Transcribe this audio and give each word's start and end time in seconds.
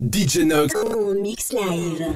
DJ 0.00 0.44
Nox. 0.44 0.72
En 0.76 1.14
mix 1.20 1.52
live. 1.52 2.06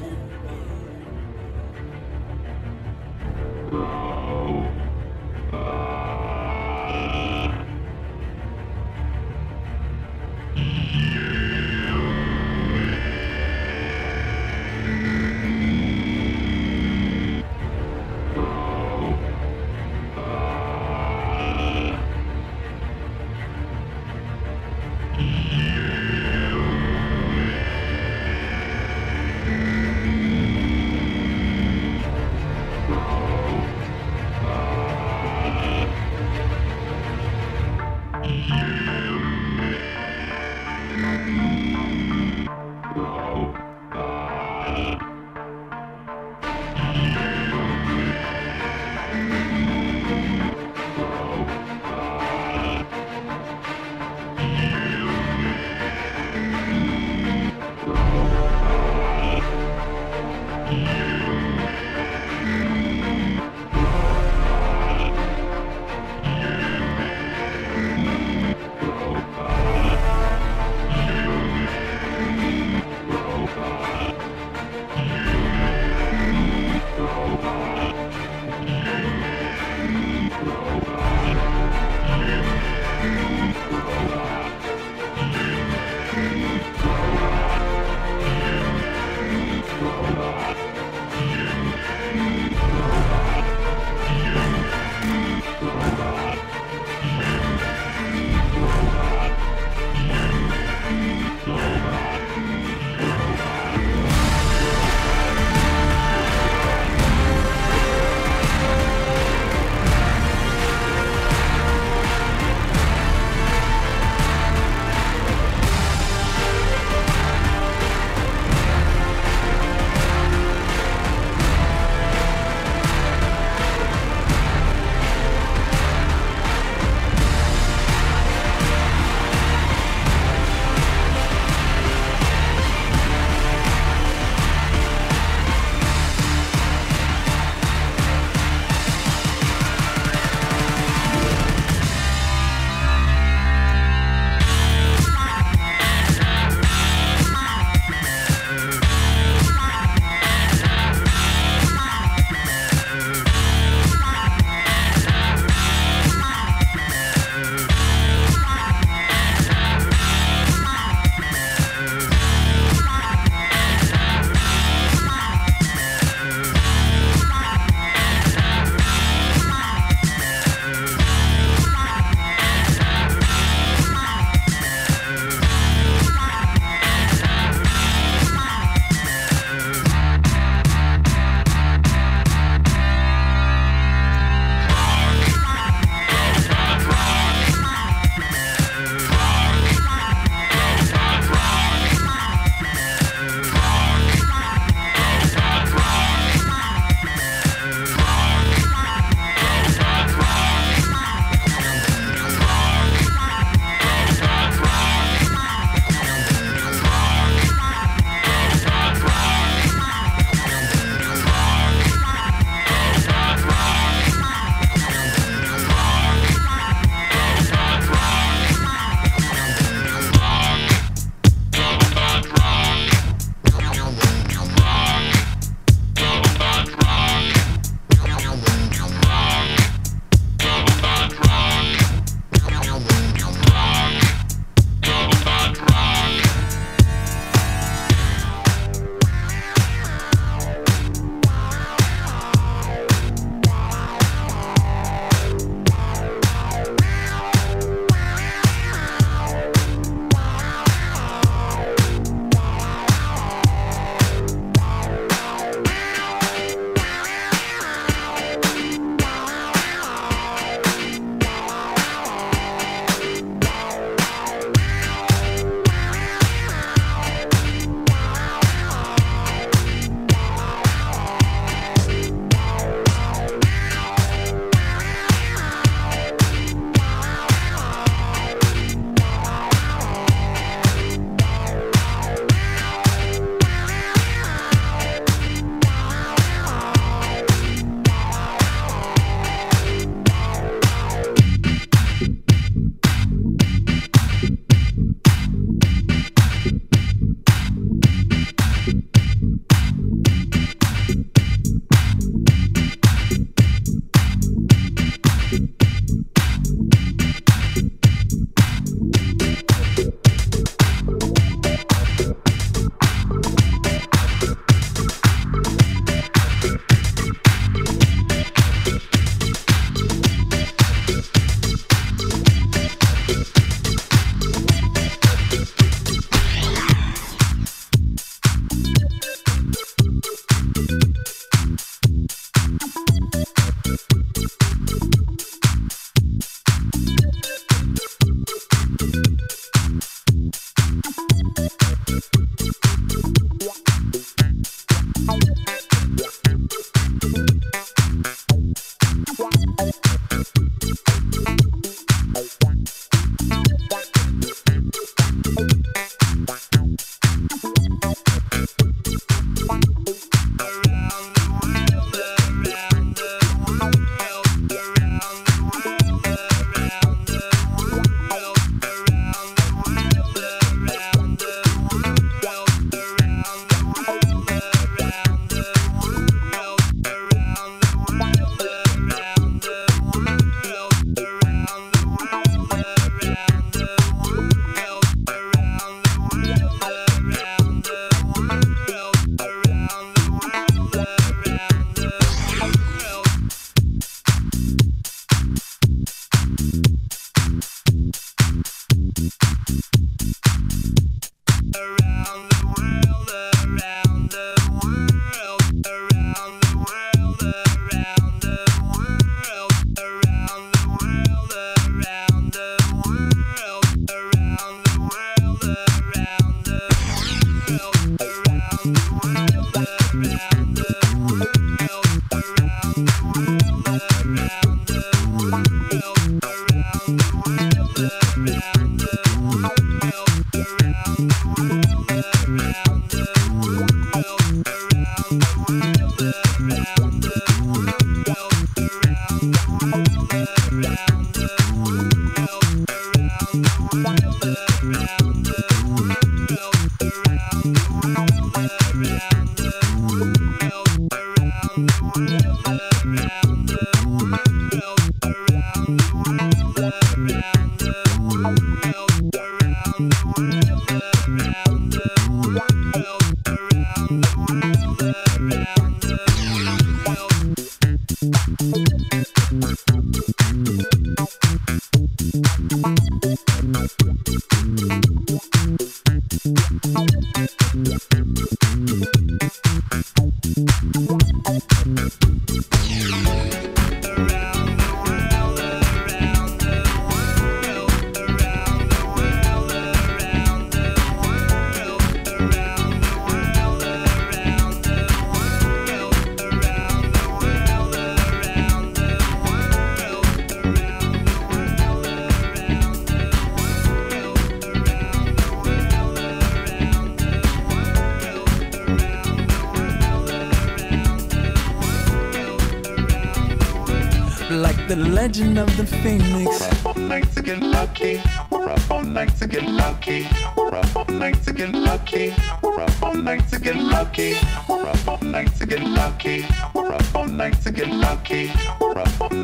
Bye. 352.13 352.52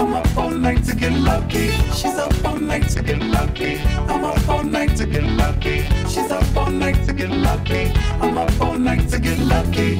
I'm 0.00 0.14
up 0.14 0.34
all 0.38 0.50
night 0.50 0.82
to 0.84 0.96
get 0.96 1.12
lucky. 1.12 1.68
She's 1.92 2.16
up 2.16 2.32
all 2.42 2.56
night 2.56 2.88
to 2.88 3.02
get 3.02 3.20
lucky. 3.20 3.78
I'm 4.08 4.24
up 4.24 4.48
all 4.48 4.64
night 4.64 4.96
to 4.96 5.04
get 5.04 5.24
lucky. 5.24 5.82
She's 6.08 6.30
up 6.30 6.56
all 6.56 6.70
night 6.70 7.04
to 7.06 7.12
get 7.12 7.28
lucky. 7.28 7.92
I'm 8.18 8.38
up 8.38 8.60
all 8.62 8.78
night 8.78 9.10
to 9.10 9.18
get 9.20 9.38
lucky. 9.40 9.99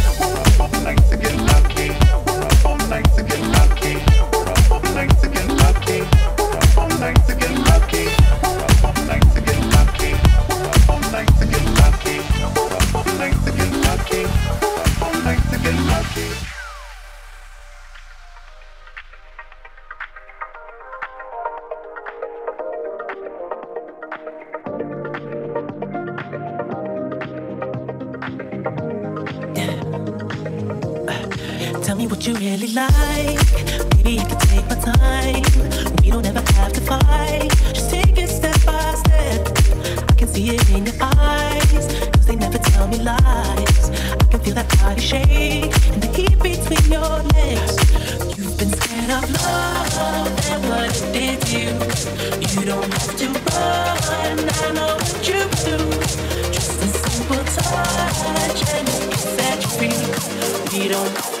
We 60.71 60.87
don't 60.87 61.40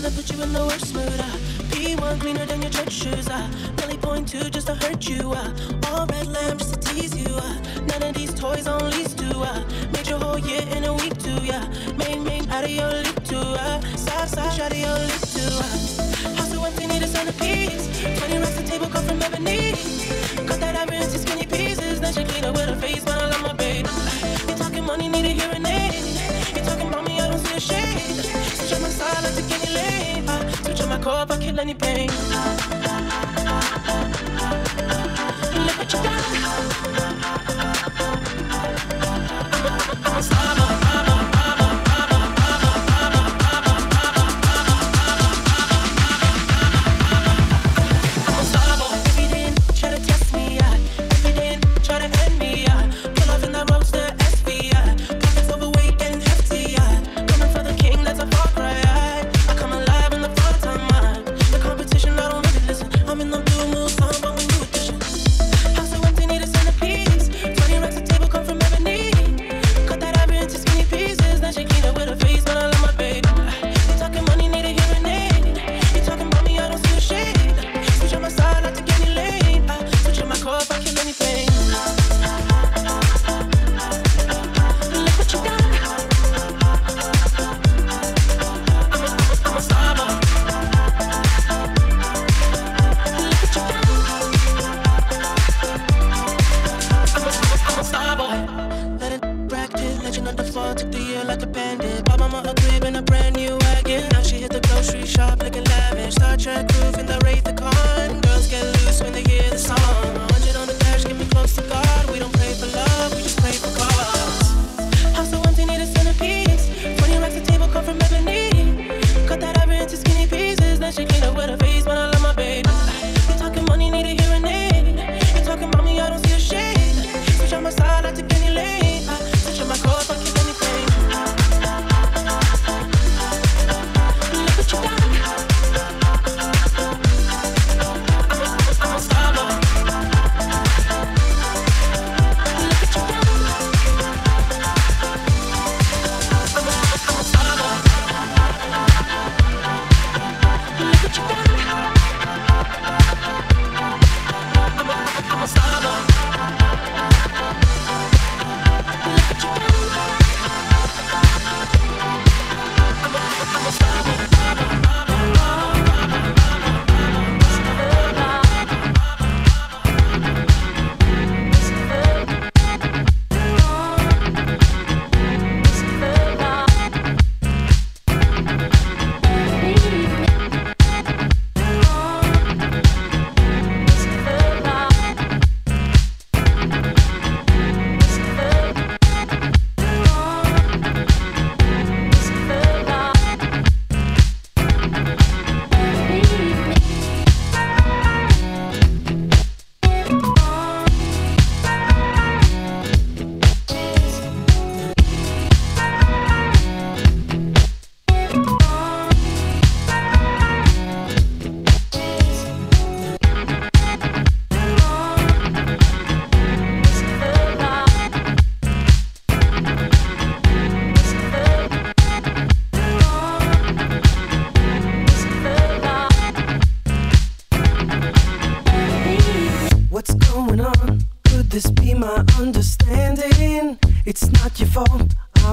trying 0.00 0.12
to 0.12 0.16
put 0.16 0.30
you 0.30 0.42
in 0.42 0.52
the 0.52 0.64
worst 0.64 0.94
mood. 0.94 1.20
Uh. 1.20 1.36
P1 1.74 2.20
cleaner 2.20 2.46
than 2.46 2.62
your 2.62 2.70
church 2.70 2.92
shoes. 2.92 3.28
Uh. 3.28 3.50
Belly 3.76 3.96
point 3.96 4.28
two 4.28 4.48
just 4.50 4.68
to 4.68 4.74
hurt 4.76 5.08
you. 5.08 5.32
Uh. 5.32 5.50
All 5.88 6.06
red 6.06 6.28
lamb 6.28 6.58
just 6.58 6.74
to 6.74 6.80
tease 6.80 7.16
you. 7.16 7.34
Uh. 7.34 7.54
None 7.86 8.02
of 8.04 8.14
these 8.14 8.32
toys 8.34 8.68
on 8.68 8.90
lease 8.90 9.14
too. 9.14 9.42
Uh. 9.42 9.64
Made 9.92 10.06
your 10.06 10.20
whole 10.20 10.38
year 10.38 10.62
in 10.76 10.84
a 10.84 10.94
week 10.94 11.18
too. 11.18 11.40
Yeah. 11.42 11.66
Main 11.96 12.22
main 12.22 12.48
out 12.48 12.64
of 12.64 12.70
your 12.70 12.88
lip 12.88 13.24
too. 13.24 13.36
Uh. 13.36 13.80
Side 13.96 14.28
side 14.28 14.60
out 14.60 14.70
of 14.70 14.78
your 14.78 14.98
lip 15.10 15.22
too. 15.34 15.54
Uh. 15.66 16.36
House 16.36 16.52
so 16.52 16.64
empty 16.64 16.86
need 16.86 17.02
a 17.02 17.08
centerpiece. 17.08 17.86
Twenty 18.18 18.38
racks 18.38 18.58
a 18.58 18.64
table 18.64 18.86
cut 18.86 19.02
from 19.04 19.20
ebony. 19.20 19.72
Cut 20.46 20.60
that 20.60 20.76
iron 20.76 21.02
into 21.02 21.18
skinny 21.18 21.46
pieces. 21.46 22.00
Then 22.00 22.12
she 22.12 22.24
clean 22.24 22.44
up 22.44 22.54
with 22.54 22.68
her 22.68 22.76
face, 22.76 23.04
but 23.04 23.16
I 23.20 23.26
love 23.30 23.42
my 23.42 23.57
killing. 29.68 30.28
Uh, 30.28 30.74
you 30.76 30.86
my 30.86 30.98
cup, 30.98 31.30
I 31.30 31.36
kill 31.38 31.60
any 31.60 31.74
pain. 31.74 32.10
Uh, 32.10 32.77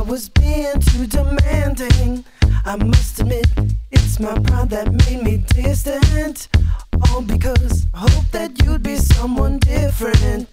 was 0.07 0.29
being 0.29 0.79
too 0.79 1.07
demanding. 1.07 2.23
I 2.65 2.75
must 2.75 3.19
admit, 3.19 3.47
it's 3.91 4.19
my 4.19 4.37
pride 4.39 4.69
that 4.69 4.91
made 4.91 5.23
me 5.23 5.37
distant. 5.37 6.47
All 7.09 7.21
because 7.21 7.85
I 7.93 7.99
hoped 7.99 8.31
that 8.33 8.63
you'd 8.63 8.83
be 8.83 8.97
someone 8.97 9.59
different. 9.59 10.47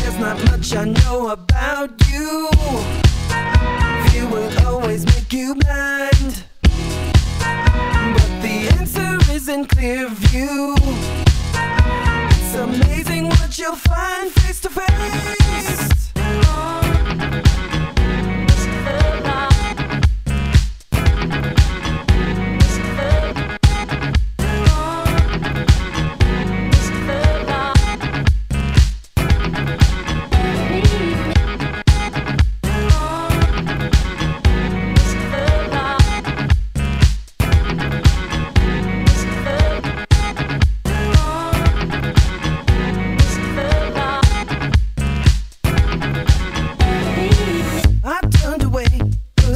There's 0.00 0.18
not 0.18 0.42
much 0.50 0.74
I 0.74 0.84
know 0.84 1.28
about 1.28 1.90
you. 2.10 2.50
Fear 4.10 4.28
will 4.28 4.66
always 4.66 5.06
make 5.06 5.32
you 5.32 5.54
blind. 5.54 6.44
But 6.62 8.30
the 8.42 8.68
answer 8.78 9.18
is 9.32 9.48
in 9.48 9.64
clear 9.64 10.08
view. 10.08 10.76
It's 11.54 12.54
amazing 12.54 13.28
what 13.28 13.58
you'll 13.58 13.76
find 13.76 14.30
face 14.30 14.60
to 14.60 14.70
face. 14.70 15.99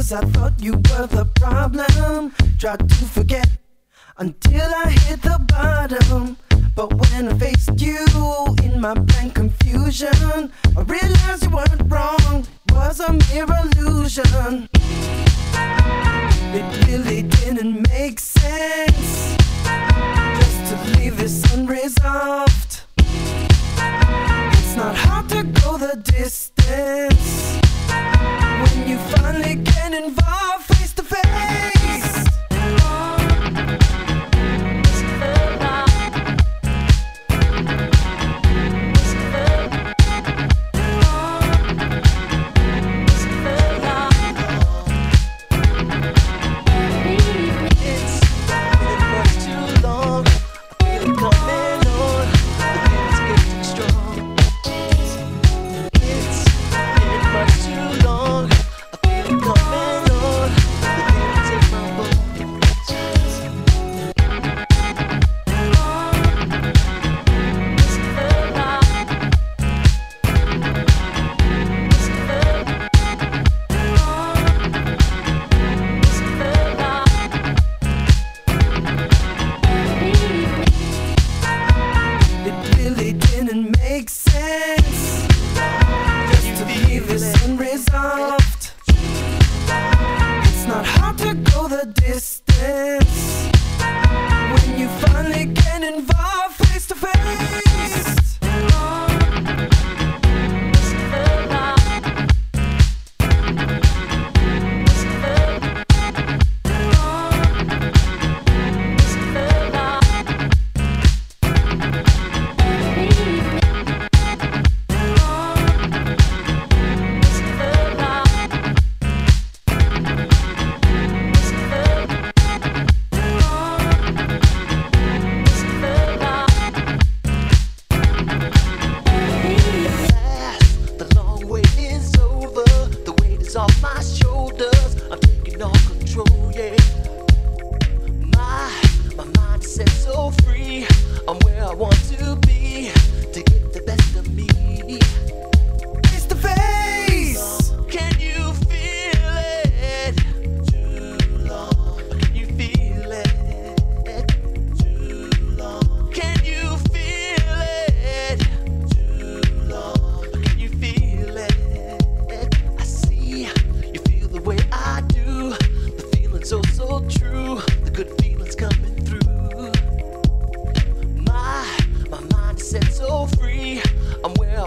Cause 0.05 0.23
I 0.23 0.25
thought 0.31 0.53
you 0.61 0.73
were 0.73 1.07
the 1.07 1.25
problem. 1.35 2.31
Tried 2.59 2.87
to 2.87 3.05
forget 3.05 3.49
until 4.17 4.69
I 4.85 4.91
hit 4.91 5.21
the 5.21 5.39
bottom. 5.47 6.37
But 6.75 6.93
when 6.93 7.29
I 7.29 7.37
faced 7.39 7.81
you 7.81 8.05
in 8.63 8.79
my 8.79 8.93
blank 8.93 9.35
confusion, 9.35 10.51
I 10.77 10.81
realized 10.81 11.43
you 11.43 11.49
weren't 11.49 11.91
wrong. 11.91 12.45
It 12.67 12.71
was 12.71 12.99
a 12.99 13.13
mere 13.13 13.47
illusion. 13.63 14.69
It 16.57 16.87
really 16.87 17.23
didn't 17.23 17.87
make 17.89 18.19
sense 18.19 19.35
just 20.39 20.59
to 20.69 20.99
leave 20.99 21.17
this 21.17 21.53
unresolved. 21.53 22.74
It's 24.75 24.83
not 24.83 24.97
hard 24.97 25.29
to 25.29 25.43
go 25.61 25.77
the 25.77 25.95
distance 26.03 27.59
when 27.87 28.89
you 28.89 28.97
finally 29.15 29.55
get 29.55 29.93
involved 29.93 30.65
face 30.65 30.91
to 30.95 31.03
face. 31.03 31.74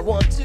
Want 0.09 0.38